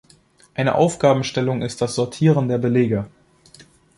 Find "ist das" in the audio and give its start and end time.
1.61-1.93